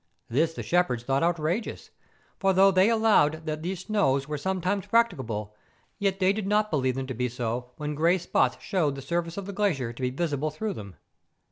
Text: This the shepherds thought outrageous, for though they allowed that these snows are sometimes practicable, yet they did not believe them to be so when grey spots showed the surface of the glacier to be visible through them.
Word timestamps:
This 0.29 0.55
the 0.55 0.63
shepherds 0.63 1.03
thought 1.03 1.21
outrageous, 1.21 1.91
for 2.39 2.53
though 2.53 2.71
they 2.71 2.89
allowed 2.89 3.45
that 3.45 3.61
these 3.61 3.81
snows 3.81 4.27
are 4.27 4.35
sometimes 4.35 4.87
practicable, 4.87 5.53
yet 5.99 6.19
they 6.19 6.33
did 6.33 6.47
not 6.47 6.71
believe 6.71 6.95
them 6.95 7.05
to 7.05 7.13
be 7.13 7.29
so 7.29 7.69
when 7.77 7.93
grey 7.93 8.17
spots 8.17 8.57
showed 8.63 8.95
the 8.95 9.03
surface 9.03 9.37
of 9.37 9.45
the 9.45 9.53
glacier 9.53 9.93
to 9.93 10.01
be 10.01 10.09
visible 10.09 10.49
through 10.49 10.73
them. 10.73 10.95